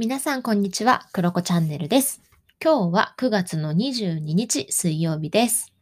[0.00, 1.08] 皆さん、こんにちは。
[1.12, 2.22] クロコチャンネルです。
[2.62, 5.72] 今日は9月の22日水曜日です。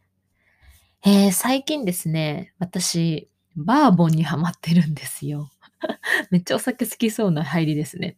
[1.05, 5.51] えー、最近ですね、私、バーボンにハマってるんですよ。
[6.31, 8.17] めっちゃお酒好きそうな入りですね。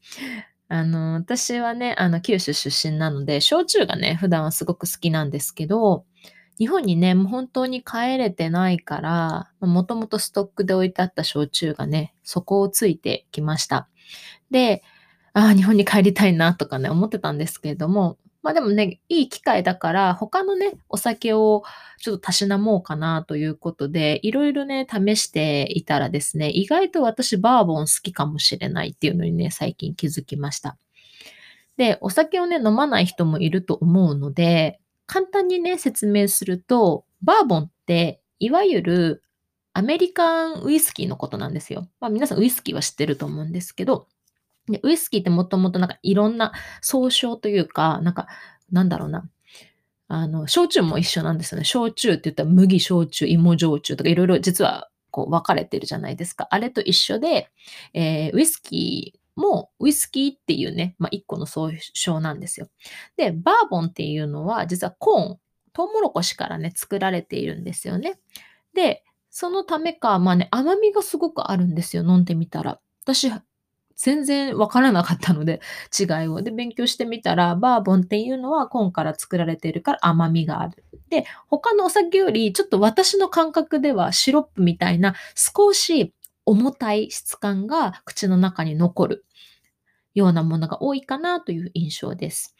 [0.69, 6.05] あの、私はね、あの、九州出身なので、焼酎がね、普段はすごく好きなんですけど、
[6.57, 13.89] 日本にね、もう本当に帰れてないから、もともとストックで置いてあった焼酎がね、底をついてきました。
[14.49, 14.81] で、
[15.39, 21.63] ああ、日本に帰りたいなとかね、思ってたんですけれども、まあでもね、いい機会だから、他のね、お酒を
[21.97, 30.77] ちょっとたしなもうかなということで、いろいろね、試していたらですね、意外と私バーボン好きかもしれないっていうのにね、最近気づきました。
[31.77, 39.23] で、お酒をね、飲まない人もいると思うので、簡単にね、説明すると、バーボンって、いわゆる
[39.71, 41.87] アメリカンウイスキーのことなんですよ。
[42.01, 44.07] まあ皆さんウイスキーは知ってると思うんですけど、
[44.71, 48.27] でウイスキーってもともとなんかいろんな総称というか、なんか、
[48.71, 49.27] なんだろうな。
[50.07, 51.65] あの、焼酎も一緒なんですよね。
[51.65, 56.47] 焼酎って言ったら麦焼酎、芋焼酎とかいろいろ実はこう分かれてるじゃないですか。
[56.49, 57.51] あれと一緒で、
[57.93, 62.69] えーウイスキーもウイスキーっていうね、まあ一個の総称なんですよ。
[63.17, 65.39] で、バーボンっていうのは実はコーン、
[65.73, 68.19] トウモロコシからね、作られているんですよね。
[68.73, 72.03] で、そのためか、まあね、甘みがすごくあるんですよ。
[72.03, 72.79] 飲んでみたら。
[73.03, 73.31] 私、
[73.99, 75.59] 全然わからなかったので、
[75.99, 76.41] 違いを。
[76.41, 80.85] で、勉強してみたら、バーボンっていうのはコーンから作られているから甘みがある。
[81.09, 86.13] で、他のお酒より、ちょっと私の感覚ではシロップみたいな少し
[86.45, 89.25] 重たい質感が口の中に残る
[90.15, 92.55] ようなものが多いかなという印象です。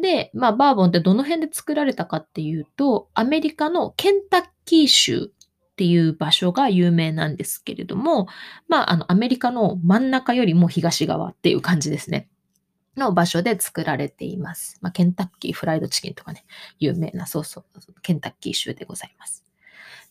[0.00, 5.32] で、まあ、バーボンってどの辺で作られたかっていうと、アメリカのケンタッキー州
[5.72, 8.28] っていう場所が有名なんですけれども、
[8.68, 12.28] まあ、あの、アメリカの真ん中よりも東側っていう感じですね。
[12.96, 14.78] の場所で作られています。
[14.82, 16.44] まあ、ケンタッキーフライドチキンとかね、
[16.78, 17.64] 有名な、そうそう、
[18.02, 19.44] ケンタッキー州でございます。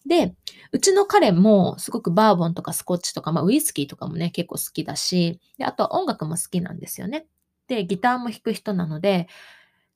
[0.06, 0.34] で、
[0.72, 7.28] うちの彼もすごくバーボンとかスコッチとか、まあ、ウイスキーとかもね、結構好きだし、で、あとは音楽も好きなんですよね。
[7.68, 9.28] で、ギターも弾く人なので、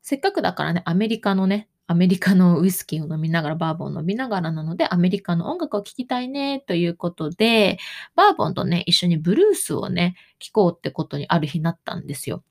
[0.03, 7.77] せっかくだからね、アメリカのね、アメリカのウイスキーを飲みながら、バーボンを飲みながらなので、アメリカの音楽を聴きたいね、ということで、
[8.15, 12.43] バーボンとね、一緒にブルースをね、聴こうってことにある日なったんですよ。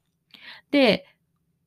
[0.71, 1.06] で、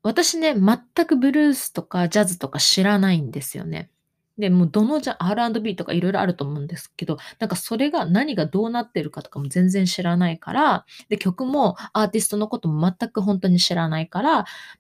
[0.03, 3.89] 私ね、全くブルースとかジャズとか知らないんですよね。
[4.37, 14.31] で、もうどのジャ R&B とかいろいろあると思うんですけど、なんかそれが何がどうなってるかとかも全然知らないから、で、曲もアーティストのことも全く本当に知らないから、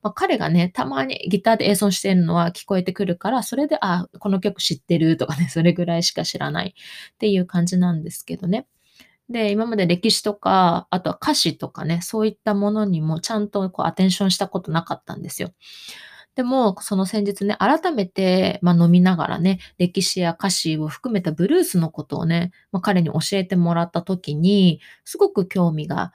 [0.01, 6.75] まあ、彼がね、たまにギターで演奏してるのは聞こえてくるから、それで、あ、この曲知ってるとかね、 それぐらいしか知らない
[7.13, 8.67] っていう感じなんですけどね。
[9.29, 15.51] で、今まで歴史とか、あとは歌詞とかね、そういったものにもちゃんとこうアテンションしたことなかったんですよ。
[16.37, 26.13] でも、その先日ね、改めて、まあ、飲みながらね、歴史や歌詞を含めたブルースのことをね、まあ、彼に教えてもらった時に、すごく興味が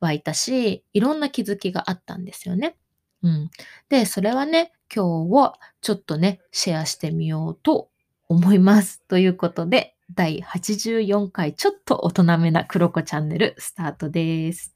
[0.00, 2.76] 湧いたし、いろんな気づきがあったんですよね。
[3.22, 3.50] うん。
[3.88, 7.90] で、それはね、今日はちょっとね、シェアしてみようと
[8.28, 9.04] 思います。
[9.06, 14.74] ということで、第84回ちょっと大人めなクロコチャンネルスタートです。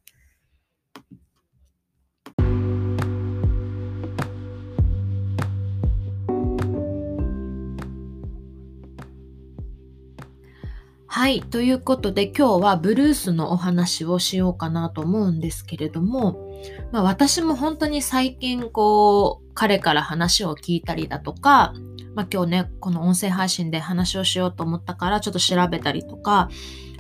[11.25, 11.41] はい。
[11.41, 16.37] ということで今日はブルースのお話をしようかなと思うんですけれども、
[16.93, 21.73] まあ私も本当に最近こう、彼から話を聞いたりだとか、
[22.15, 26.51] まあ今日ね、この音声配信で話をしようと思ったからちょっと調べたりとか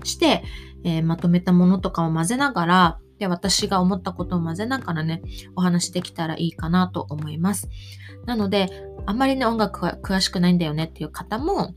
[0.04, 0.42] して、
[0.84, 5.20] えーまとめたものとかを混ぜながら、で、私が思ったことを混ぜながらね、
[5.54, 7.68] お話できたらいいかなと思います。
[8.24, 8.70] なので、
[9.04, 11.74] あんまりね、音楽が詳しくないんだよねっていう方も、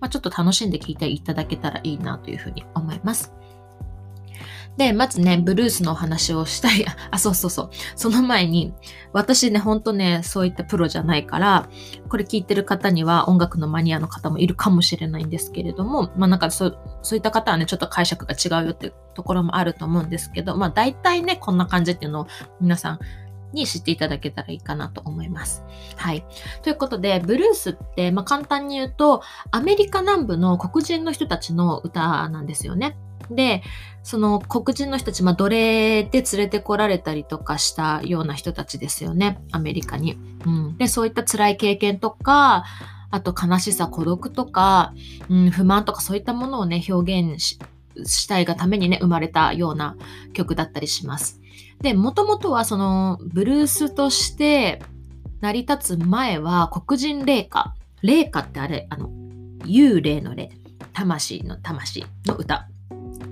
[0.00, 3.32] まあ、ちょっと楽しんで聴いていただけたらいいなというふうに思います。
[4.76, 6.84] で、まずね、ブルースのお話をしたい。
[7.10, 7.70] あ、そうそうそう。
[7.94, 8.74] その前に、
[9.12, 11.68] 私ね、ほんとね、そういったプロじゃないから、
[12.10, 22.26] これ聞いてる方には音楽のマニアの方もいるかもしれないんですけれども、まあなんかそう、そういった方はね、ちょっと解釈が違うよっていうところもあると思うんですけど、まあ大体ね、こんな感じっていうのを
[22.60, 22.98] 皆さん
[23.52, 25.64] に知っていただけたらいいかなと思います。
[25.96, 26.24] はい。
[26.62, 32.96] ということで、ブルースって、まあ簡単に言うと、アメリカ南部の黒人の人たちの歌なんですよね。
[33.30, 33.62] で、
[34.02, 40.16] その黒人の人たち、まあ、奴隷で連れてこられたりとかしたような人たちですよね、アメリカに。
[40.44, 42.64] うん、で、そういった辛い経験とか、
[43.10, 44.94] あと悲しさ、孤独とか、
[45.28, 47.58] うん、不満とかそういったものをね、表現し
[48.04, 49.96] したいがためにね、生まれたような
[50.34, 51.40] 曲だったりします。
[51.80, 54.82] で、もともとはその、ブルースとして
[55.40, 57.74] 成り立つ前は黒人霊歌。
[58.02, 59.10] 霊歌ってあれ、あの、
[59.64, 60.50] 幽霊の霊。
[60.92, 62.68] 魂の魂の歌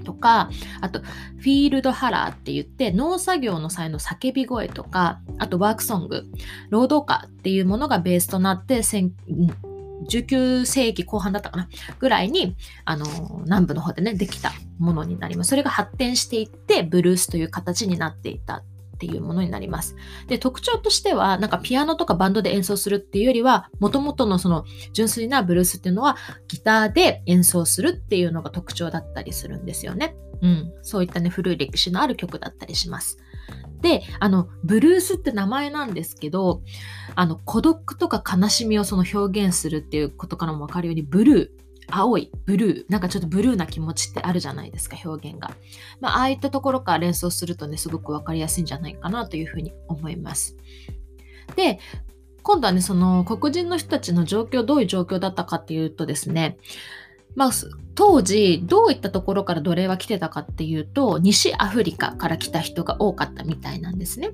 [0.04, 0.50] とか、
[0.82, 6.24] あと、フィールドハラーって言って、農作業の際の叫び声とか、あとワークソング、
[6.68, 8.82] 労働歌っていうものがベースとなって、
[10.08, 11.68] 19世紀後半だったかな？
[11.98, 13.06] ぐらいに、あの、
[13.44, 15.50] 南部の方でね、できたものになります。
[15.50, 18.62] それが発展していって、ブルースという形になっていたっ
[18.98, 19.96] ていうものになります。
[20.28, 26.16] で、特徴としては、なんかピアノとかバンドで演奏するっていうよりは、もともとのその純粋なブルースっていうのは、
[26.48, 30.14] ギターで演奏するっていうのが特徴だったりするんですよね。
[30.42, 30.72] うん。
[30.82, 33.18] そういったね、古い歴史のある曲だったりします。
[33.84, 36.62] で、あの、ブルースって名前なんですけど、
[37.14, 45.54] あの、孤独とか悲しみをその表現するっていうことからもわかるように、ブルー、青い、ブルー、なんかちょっとブルーな気持ちってあるじゃないですか、表現が。
[46.00, 50.56] まあ、ああいったところから連想するとね、すごくわかりやすいんじゃないかなというふうに思います。
[51.54, 51.78] で、
[52.42, 56.56] 今度はね、その黒人の人たちの状況、どういう状況だったかっていうとですね、
[57.34, 57.50] まあ、
[57.94, 64.30] 当時どういったところから奴隷は来てたかっていうと西アフリカから来た人が多かったみたいなんですね。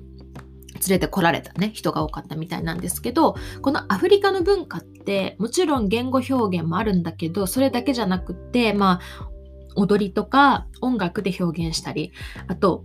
[0.87, 9.29] 連れてこられたね人が多かったみたいなんですけどこのアフリカの文化ってもちろん言語表現もあるんだけどそれだけじゃなくってまあ
[9.75, 12.11] 踊りとか音楽で表現したり
[12.47, 12.83] あと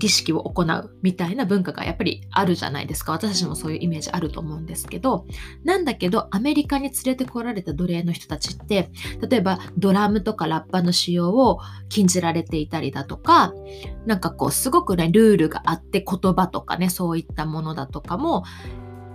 [0.00, 3.12] 儀式を行うみたいな文化がやっぱりあるじゃないですか。
[3.12, 5.26] 私たちもそういうイメージあると思うんですけど、
[5.62, 8.90] なんだけどアメリカに連れてこられた奴隷の人たちって、
[9.28, 13.52] 例えばドラムとかラッパの使用を禁じられていたりだとか、
[14.06, 18.44] なんかこうすごくね、ルールがあって言葉とかね、そういったものだとかも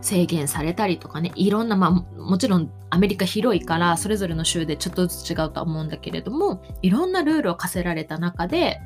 [0.01, 1.91] 制限されたりとかね、いろんな、まあ
[2.21, 8.79] もちろんアメリカ広いからそれぞれの州でちょっとずつ違うとは思うんだけれども、いろんなルールを課せられた中で、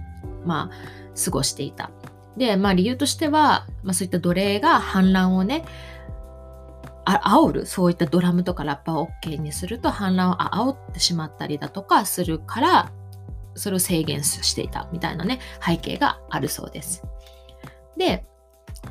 [0.45, 1.91] まあ過ごしていた。
[2.37, 5.65] で、まあ理由としては、まあ、そういった奴隷が反乱をね、
[7.05, 12.91] あ煽る、そういったドラムとかラッパーを OK にすると反乱を煽ってしまったりだとかするから、
[13.55, 17.03] それを制限していたみたいなね、背景があるそうです。
[17.97, 18.25] で、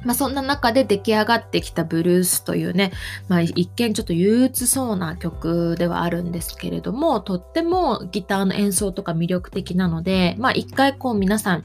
[0.05, 2.93] まあ、そんな中で出来上がってきたブルースというね、
[3.29, 11.65] まあ、一見ちょっと憂鬱そうな曲ではあるんですけれども、とってもギターの演奏とか魅力的なので、まあ、一回こう皆さん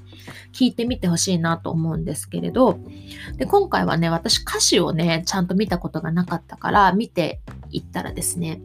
[0.52, 2.80] 聴いてみてほしいなと思うんですけれど、
[3.38, 7.40] で今回はね、私歌詞をね、ちゃんと見たことがなかったから見て
[7.72, 8.62] いったらですね、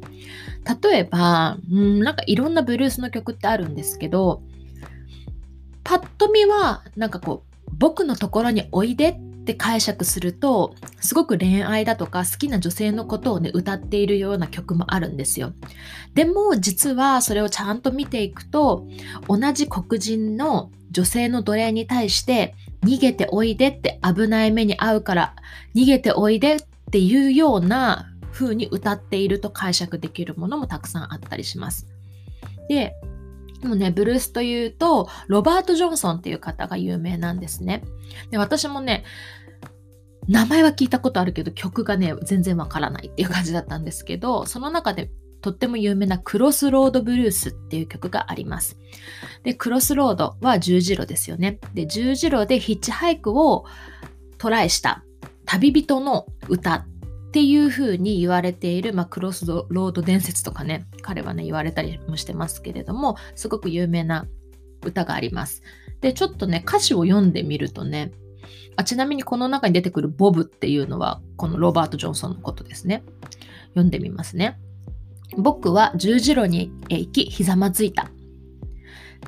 [0.82, 4.42] 例えば、うん、なんかいろんなブルースの曲ってあるんですけど、
[5.84, 15.54] パッと見はなんかこう、僕のところにおいでっって解釈するとすごく恋愛だとか好きな女性のことをね歌っているような曲もあるんですよ。
[16.12, 18.86] でも実はそれをちゃんと見ていくと
[19.26, 25.34] 同じ黒人の女性の奴隷に対して逃げておいでって危ない目に遭うから
[25.74, 26.60] 逃げておいでっ
[26.90, 31.86] ていうような風に歌っていると解釈できるものもたくさんあったりします。
[32.68, 32.94] で
[33.60, 37.82] でもね、ブルースというと、ロバート・ジョンソンっていう方が有名なんですね。
[38.30, 39.04] で、私もね、
[40.28, 45.10] 名前は聞いたことあるけど曲がね全然わからないっていう感じだったんですけどその中で
[45.40, 48.76] とっても有名なクロスロードブルースっていう曲があります。
[49.44, 51.60] で、クロスロードは十字路ですよね。
[51.74, 53.64] で、十字路でヒッチハイクを
[54.38, 55.04] トライした
[55.46, 56.86] 旅人の歌
[57.28, 64.26] っていう風に言われている、まあ、クロスロード伝説とかね、彼はね、言われたりもしてますけれども、すごく有名な
[64.82, 65.62] 歌があります。
[66.00, 68.12] で、ちょっとね、歌詞を読んでみるとね、
[68.76, 73.02] あちなみにこの中に出てくるボブっていうのはこのロバート・ジョンソンのことですね。
[73.70, 74.58] 読んでみますね。
[75.36, 78.10] 僕は十字路に行きひざまずいた。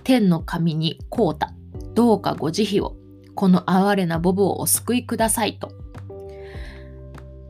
[0.04, 1.52] 天の神にこうた。
[1.95, 2.97] どうかご慈悲を。
[3.35, 5.79] この哀れなボブをお救いくださいと。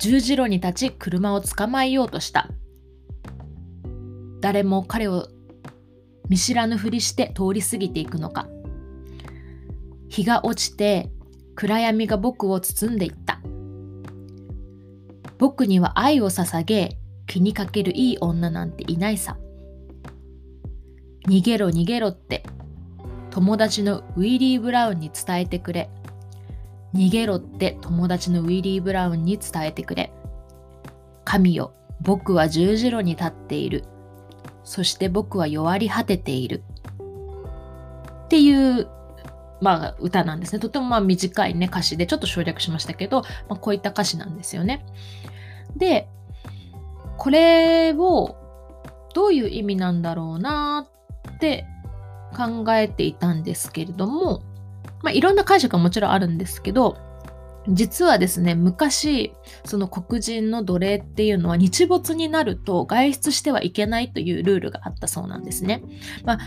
[0.00, 2.48] 十字路に立ち車を捕まえようとした。
[4.40, 5.28] 誰も彼を
[6.30, 8.48] 見知らぬふりして通り過ぎていくのか。
[10.08, 11.10] 日が落ちて
[11.54, 13.42] 暗闇が僕を包んでいった。
[15.36, 19.36] 僕には愛を捧げ、気にかけるいい女なんていないさ。
[21.28, 22.42] 逃げろ逃げろって
[23.30, 25.90] 友達のウィリー・ブラウンに伝えてくれ。
[26.94, 30.12] 逃げろって友達のウィリー・ブラウンに伝えてくれ。
[31.24, 33.84] 神よ、僕は十字路に立っている。
[34.64, 36.62] そして僕は弱り果てている。
[38.24, 38.88] っていう
[39.60, 40.58] まあ、歌なんですね。
[40.58, 44.84] とてもまあ短いね歌詞でちょっと省略しましたけど、まあ、こういった歌詞なんですよね。
[45.76, 46.08] で、
[47.18, 48.36] これを
[49.14, 50.88] どういう意味なんだろうな
[51.34, 51.66] って
[52.34, 54.42] 考えていたんですけれども、
[55.02, 56.96] まあ、いろんな解釈はもちろんあるんですけど
[57.68, 59.32] 実はですね昔
[59.64, 65.82] その黒人の奴隷っていうのは日没になると外出してはいけないというルールがあったそうなんですね。
[66.24, 66.38] まあ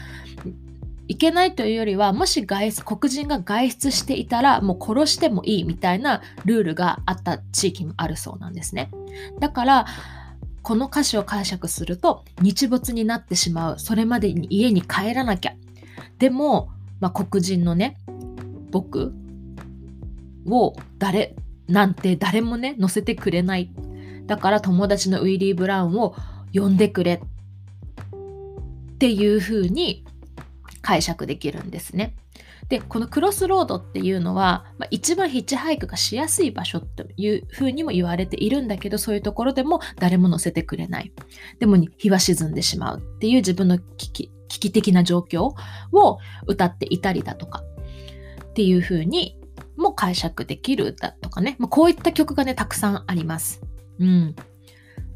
[1.10, 8.90] いけないというよりはもし外出黒人が外出していたらもう殺してもいいみたいなルールがあった地域もあるそうなんですね。
[9.40, 9.86] だから
[10.62, 15.54] この歌詞を解釈すると日没になってしまうそれまでに家に帰らなきゃ
[16.20, 17.98] でも、まあ、黒人のね
[18.74, 19.14] 僕
[20.48, 21.36] を誰
[21.68, 23.72] なんて誰もね乗せてくれない。
[24.26, 26.16] だから友達のウィリー・ブラウンを
[26.54, 27.22] 呼んでくれ。
[27.22, 30.06] っていう風に
[30.82, 32.16] 解釈できるんですね。
[32.70, 41.12] でこのクロスロードっていうのは、まあ、一番ヒッチハイクがしやすい場所というふうにも言われているんだけどそういうところでも誰も乗せてくれない。
[41.60, 45.52] でも日は沈んでしまうっていう自分の危機危機的な状況
[45.92, 47.64] を歌っていたりだとか。
[48.54, 49.36] っていうふうに
[49.78, 53.64] も解釈できる歌とかね、まあ、こういった曲がねたくさんあります。
[54.00, 54.36] うん、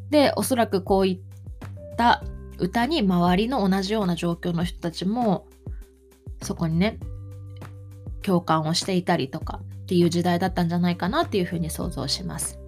[0.09, 2.23] でおそらくこういった
[2.57, 5.45] 歌に周りの同じような状況の人たちも
[6.41, 6.97] そこにね
[8.23, 12.59] 共感をしていたりとかっていう時代だったんじゃないかなっていうふうに想像します。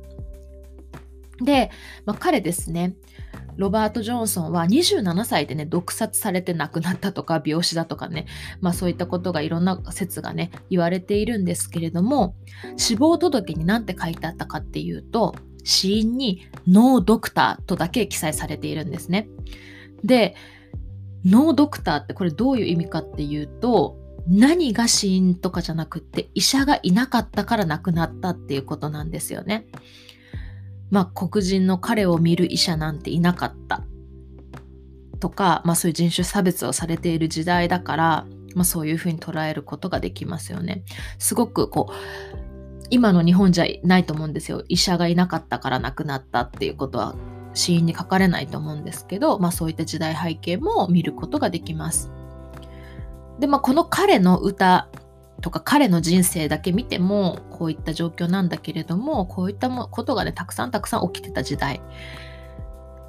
[1.41, 1.71] で、
[2.05, 2.93] まあ、彼ですね
[3.59, 8.25] ロバート・ジョンソンは27歳でね毒殺されて亡くなったとか病死だとかね、
[8.61, 12.35] まあ、そういったことがいろんな説がね言われているんですけれども
[12.77, 15.35] 死亡届に何て書いてあったかっていうと
[15.65, 19.27] 死因にノードクターとだけ記載されているんですね。
[20.05, 20.35] で
[21.25, 29.65] ノードクターってこれどういう意味かっていうと何が死因とかじゃなくって医者がいなかったから亡くなったっていうことなんですよね。
[30.89, 33.83] まあ黒人の彼を見る医者なんていなかった
[35.19, 40.83] とか、まあそういう人種差別をされている時代だから、まあそういうふうに捉えることができますよね。
[41.17, 41.93] すごくこう、
[42.89, 44.63] 今の日本じゃないと思うんですよ。
[44.67, 47.15] 医者がいなかったから亡くなったっていうことは
[47.53, 52.09] 死因に書かれないと思うんですけど、まあそういった時代背景も見ることができます。
[53.39, 54.89] で、まあこの彼の歌
[55.41, 61.81] とか彼の人生だけ見てもこういった状況なんだけれどもこういったことがねたくさんたくさん起きてた時代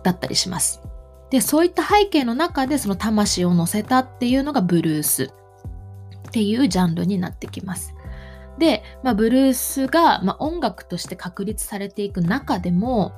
[0.03, 0.83] だったりします。
[1.31, 5.25] でそういった背景の中でその魂を乗せたっていうのがブルース
[6.29, 7.95] っていうジャンルになってきます。
[8.59, 13.13] で、まあ、ブルースが、まあ、音楽として確立されていく中でも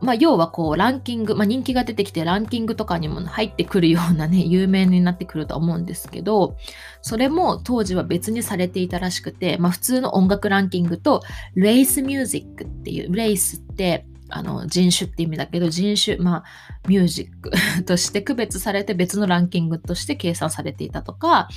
[0.00, 6.56] まあ、要はこうランキング、まあ、人気が出てきてランキングとかにも入ってくるようなね 有名になってくると思うんですけど
[7.02, 11.22] それも当時は別にされていたらしくて、まあ、普通の音楽ランキングと
[11.54, 16.44] レイスミュージックっていうレイスってあの人種って意味だけど人種、まあ、
[16.88, 17.50] ミュージック
[17.84, 21.48] として区別されて別のランキングとして計算されていたとか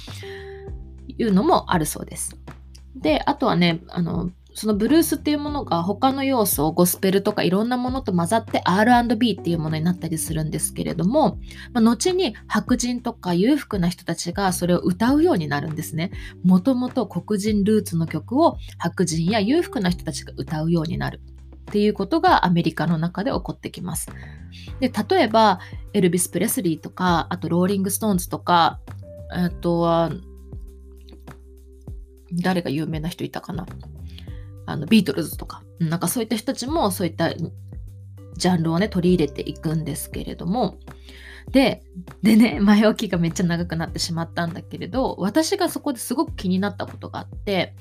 [1.07, 2.37] いうのもあるそうです。
[2.95, 11.39] であとはねあのそのブルースっていうものが他の要素を、ゴスペルとかいろんなものと混ざって R&B っていうものになったりするんですけれども、
[11.73, 16.11] まあ、後に白人とか裕福な人たちがそれを歌うようになるんですね。
[16.43, 21.21] もともと黒人ルーツの曲を白人や裕福な人たちが歌うようになる。
[21.63, 24.11] っていうことがアメリカの中で起こってきます。
[24.79, 25.59] で例えば
[25.93, 28.79] エルビス・プレスリーとかあとローリング・ストーンズとか
[29.31, 30.11] あとは
[32.33, 33.65] 誰が有名な人いたかな？
[34.65, 40.77] あのビートルズとか、なんかそういった人たちもそういったジャンルをね、取り入れていくんですけれども、
[41.51, 41.83] で、
[42.21, 47.75] でね、 前置きがめっちゃ長くなってしまったんだけれど、私がそこですごく気になったことがあって、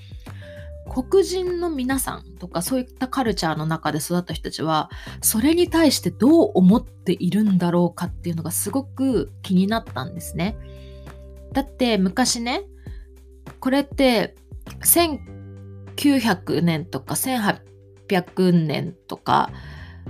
[0.89, 4.91] 黒人の皆さんとかそういったカルチャーの中で育った人たちは
[5.23, 10.57] それに対してどう思っているんだろうかっていうのがすごく気になったんですね。
[11.53, 12.65] だって昔ね
[13.61, 14.35] これって
[16.03, 19.51] 900年とか1800年とか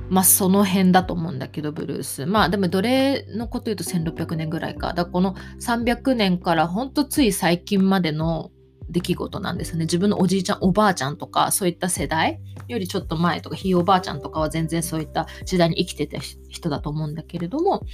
[0.09, 2.27] まあその辺だと思うんだけどブルース。
[2.27, 4.89] まあでも奴隷のこと言うと1600年ぐらいか。
[4.89, 8.51] だからこの300年からほんとつい最近までの
[8.89, 17.85] 出来事なんですね自分のおじいちゃんおばあちゃんとかそういった世代よりちょっと前とかひいおばあちゃんとかは全然そういった時代に生きてた人だと思うんだけれども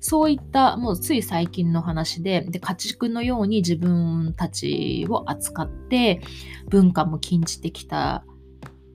[0.00, 6.20] そういったもうつい最近の話でで家畜のように自分たちを扱って
[6.68, 8.24] 文化も禁じてきた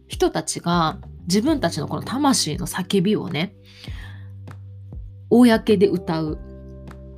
[0.08, 3.56] 人たちが自分たちのこの魂の叫びをね
[5.30, 6.40] 公で歌う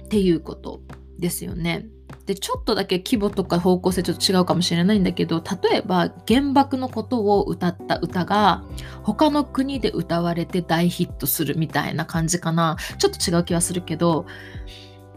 [0.04, 0.82] っていうこと
[1.18, 1.88] ですよね。
[2.26, 8.64] でちょっとだけ規模とか方向性ちょっと違うかもしれないんだけど例えば原爆のことを歌った歌が
[9.04, 14.26] 他の国で歌われて大ヒットするみたいな感じかなちょっと違う気はするけど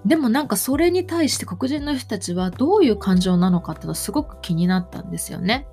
[0.04, 5.66] でもなんかそれに対して黒人の人たちはどういう感情なのかっていうのはすごく気になったんですよね。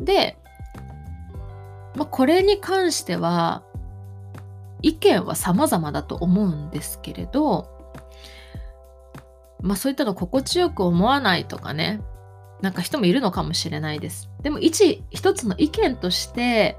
[0.00, 0.38] で、
[1.96, 3.62] まあ、これに関しては
[4.82, 7.69] 意見は様々だと思うんですけれど、
[9.62, 12.00] まあそういったの心地よく思わないとかね、
[12.62, 14.30] なんか人もいるのかもしれないです。
[14.42, 16.76] でも一、一つの意見として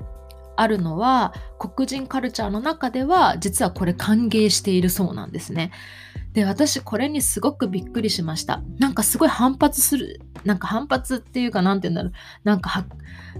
[0.55, 5.71] あるのは、黒人カルチャーの中では実はこれ歓迎しているそうなんですね。
[6.33, 8.61] で、私これにすごくびっくりしました。
[8.79, 12.13] なんかすごい反発する、なんか反発っていうかなんて言うんだろう。
[12.43, 12.85] なんかは、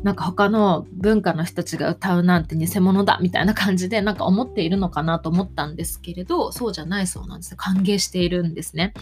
[0.04, 7.56] なんか他の文化の人たちが歌うなんて偽物だみたいな感じでなんか思っているのかなと思ったんですけれど、そうじゃないそうなんです。
[7.56, 8.94] 歓迎しているんですね。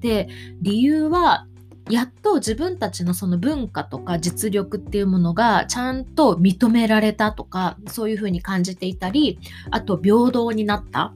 [0.00, 0.28] で、
[0.60, 1.46] 理由は
[1.90, 9.38] やっと自分たちのその文化とか実力っていうものがちゃんと認められたとかそういうふうに感じていたり
[9.70, 11.12] あと平等になった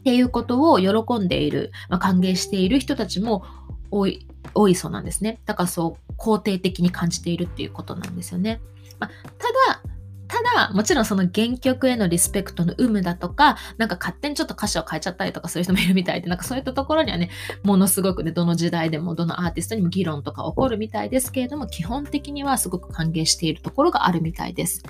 [0.00, 3.44] っていうことを喜んでいる、まあ、歓迎している人たちも
[3.90, 5.40] 多い多いそうなんですね。
[5.46, 8.60] だからそう肯定的に感じているっていうことなんですよね。
[8.98, 9.82] まあ、ただ、
[10.30, 17.30] ただ、もちろんその原曲へのリスペクトの有無だとか、なんか勝手にちょっと歌詞を変えちゃったりとかする人もいるみたいで、なんかそういったところにはね、
[17.62, 24.84] ものすごくね、どの時代でもどのアーティストにも議論とか起こるみたいですけれども、基本的にはすごく歓迎しているところがあるみたいです。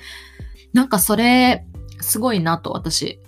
[0.73, 1.65] なんかそれ、
[2.01, 3.19] すごいなと私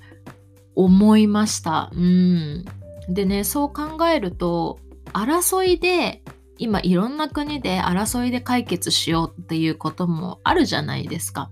[0.74, 1.90] 思いました。
[1.94, 2.64] うん。
[3.08, 4.78] でね、そう考えると、
[5.12, 6.22] 争いで、
[6.58, 11.50] 今いろんな国で争いで解決しようっていうこともあるじゃないですか。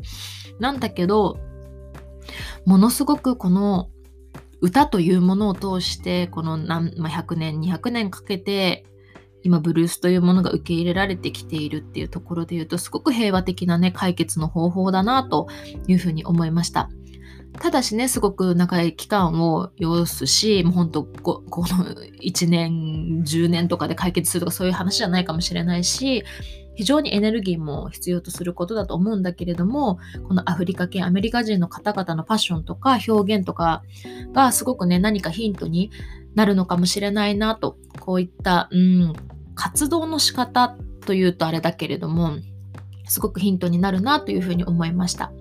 [0.61, 1.39] なんだけど、
[2.65, 3.91] ものすごくこの
[4.61, 8.85] 歌というものを通して、この何、まあ、100年、200年かけて、
[9.43, 15.49] 今ブルースというものが受け入れられてきているっていうところで言うとすごく平和的なね解決の方法だなと
[15.87, 16.91] いうふうに思いました。
[17.59, 21.85] ただしね、すごく長い期間を要すし、もう本当こ、この
[22.23, 26.25] 1年、10年とかで解決するとかそういう話じゃないかもしれないし、
[26.75, 33.83] 非常にエネルギーも必要とすることだと思うんだけれども、このアフリカ系、アメリカ人の方々のファッションとか表現とか
[34.33, 35.91] がすごくね、何かヒントに
[36.35, 39.13] なるのかもしれないなと、こういった、うん、
[39.55, 42.33] 活動の仕方というとあれだけれども、
[43.07, 45.33] すごくヒントになるなというふうに思いました。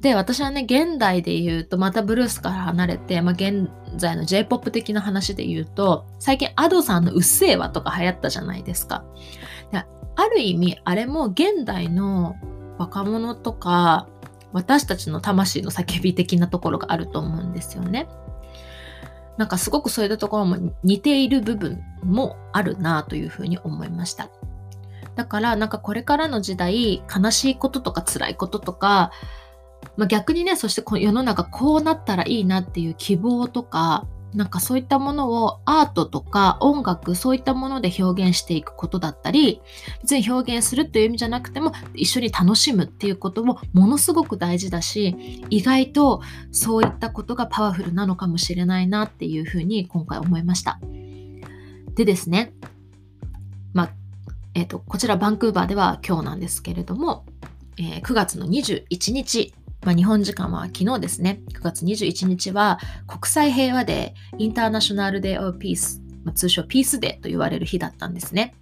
[0.00, 9.04] で、私はね、現代で言うと、またブルースから離れて、まあ、現在の J-POP 的な話で言うと、最近 Ado さんのうっせぇわとか流行ったじゃないですか。
[9.72, 12.36] である意味、あれも現代の
[12.78, 14.08] 若者とか、
[14.52, 18.08] 私たちの魂の叫び的なところがあると思うんですよね。
[19.36, 24.30] なんかすごくそういったところも似ている部分もあるなというふうに思いました。
[25.14, 29.10] だからなんかこれからの時代悲しいこととか辛いこととか
[29.96, 39.60] まあ、逆にね、そしてこの世の中こうなったらいいなっていう希望とか、なんかそういったものをアートとか音楽、そういったもので表現していくことだったり、
[40.02, 46.20] 別に表現するという意味じゃなくても、一緒に楽しむっていうこともものすごく大事だし、意外と
[46.52, 50.78] そういったことがパワフルなのかもしれないなっていうふうに今回思いました。
[51.94, 52.52] でですね、
[53.72, 53.90] まあ、
[54.54, 57.24] えっ、ー、と、こちらバンクーバーでは今日なんですけれども、
[57.78, 66.02] えー、9月の21日まあ、日本時間は昨日ですね、9月21日は国際平和デー、 International Day of Peace、
[66.34, 68.54] 通称 Peace Day と言われる日だったんですね。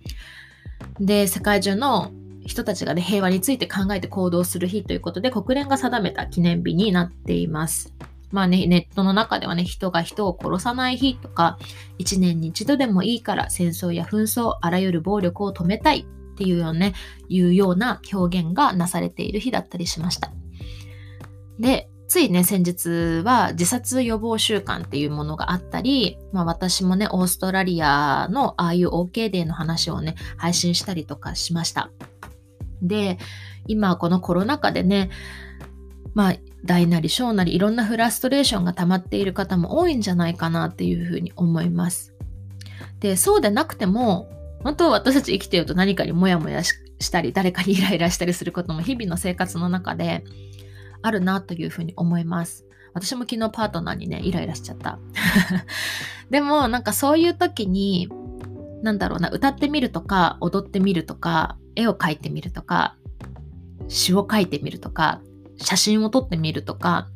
[1.01, 2.13] で、世界中の
[2.45, 7.95] 人たちが、ね、平和について考えて行動する日ということで国連が定めた記念日になっています。
[8.31, 11.59] まあね、ネットの中ではね、人が人を殺さない日とか、
[11.99, 16.93] 一年に一度でもいいから戦争や紛争、あらゆる暴力を止めたいっていうよう,、ね、
[17.29, 20.33] いうような表現がなされている日だったりしました。
[21.59, 31.91] で、ついね、先日は自殺予防週間っていうものがあったり、まあ私もね、オーストラリアのああいう OK デーの話をね、配信したりとかしました。
[32.81, 33.19] で、
[33.67, 35.11] 今このコロナ禍でね、
[36.15, 42.15] まあ大なり小なりいろんなフラストレーションが溜まっている方も多いんじゃないかなっていうふうに思います。
[43.01, 44.29] で、そうでなくても、
[44.63, 46.73] 本当私たち生きていると何かにモヤモヤし
[47.11, 50.25] たり、誰かにイライラしたりすることも日々の生活の中で
[51.07, 52.67] あるなというふうに思います。
[52.93, 54.99] 私も昨日パートナーにね、イライラしちゃった。
[56.31, 58.09] でも、なんかそういう時に、
[58.83, 62.97] なんだろうな、歌ってみるとか、踊ってみるとか、絵を描いてみるとか、
[63.87, 65.21] 詩を書いてみるとか、
[65.59, 67.09] 写真を撮ってみるとか、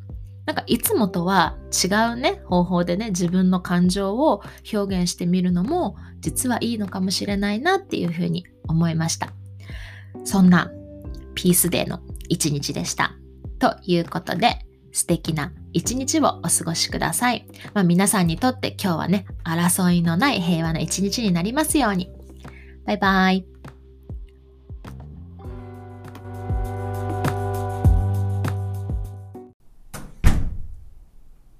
[0.46, 9.32] なんかいつもとは違うね、方法でね、自分の感情を表現してみるのも、実はいいのかもしれないなっていうふうに思いました。
[10.24, 10.70] そんな
[11.34, 13.19] ピースデーの一日でした。
[13.60, 14.58] ということで、
[14.92, 17.46] 素敵な一日をお過ごしください。
[17.74, 22.10] まあ、皆さんにとって今日はね、争いのない平和な一日になりますように。
[22.86, 23.46] バイバイ。